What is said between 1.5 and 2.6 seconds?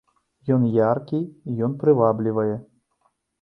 ён прываблівае.